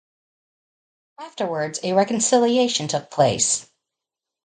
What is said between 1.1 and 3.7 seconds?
Afterwards a reconciliation took place.